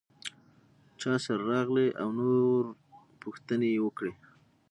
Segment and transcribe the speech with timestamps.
[0.99, 2.61] څاسره راغلې او نور
[3.21, 4.13] پوښتنې یې وکړې.